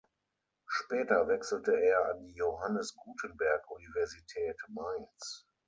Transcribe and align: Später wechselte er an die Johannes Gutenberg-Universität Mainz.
Später 0.65 1.27
wechselte 1.27 1.79
er 1.79 2.09
an 2.09 2.23
die 2.23 2.33
Johannes 2.33 2.95
Gutenberg-Universität 2.95 4.57
Mainz. 4.69 5.47